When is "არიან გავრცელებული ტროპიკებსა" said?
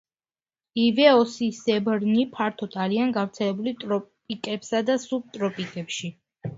2.87-4.85